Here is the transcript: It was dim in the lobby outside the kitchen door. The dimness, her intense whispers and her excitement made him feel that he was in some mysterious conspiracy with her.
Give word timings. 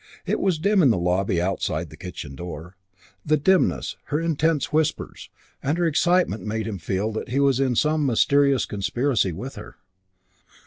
It 0.25 0.39
was 0.39 0.57
dim 0.57 0.81
in 0.81 0.89
the 0.89 0.97
lobby 0.97 1.39
outside 1.39 1.91
the 1.91 1.95
kitchen 1.95 2.33
door. 2.35 2.75
The 3.23 3.37
dimness, 3.37 3.97
her 4.05 4.19
intense 4.19 4.73
whispers 4.73 5.29
and 5.61 5.77
her 5.77 5.85
excitement 5.85 6.43
made 6.43 6.65
him 6.65 6.79
feel 6.79 7.11
that 7.11 7.29
he 7.29 7.39
was 7.39 7.59
in 7.59 7.75
some 7.75 8.07
mysterious 8.07 8.65
conspiracy 8.65 9.31
with 9.31 9.53
her. 9.57 9.75